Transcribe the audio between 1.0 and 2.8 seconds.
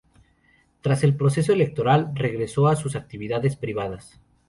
el proceso electoral, regresó a